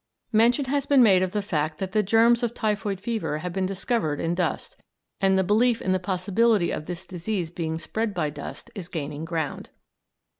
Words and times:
Mention 0.31 0.65
has 0.65 0.87
been 0.87 1.03
made 1.03 1.21
of 1.21 1.31
the 1.31 1.43
fact 1.43 1.77
that 1.77 1.91
the 1.91 2.01
germs 2.01 2.41
of 2.41 2.55
typhoid 2.55 2.99
fever 2.99 3.37
have 3.37 3.53
been 3.53 3.67
discovered 3.67 4.19
in 4.19 4.33
dust, 4.33 4.75
and 5.21 5.37
the 5.37 5.43
belief 5.43 5.79
in 5.79 5.91
the 5.91 5.99
possibility 5.99 6.71
of 6.71 6.87
this 6.87 7.05
disease 7.05 7.51
being 7.51 7.77
spread 7.77 8.11
by 8.15 8.31
dust 8.31 8.71
is 8.73 8.87
gaining 8.87 9.25
ground. 9.25 9.69